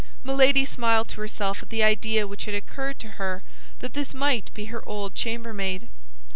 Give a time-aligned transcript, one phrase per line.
[0.23, 3.43] Milady smiled to herself at the idea which had occurred to her
[3.81, 5.89] that this might be her old chambermaid.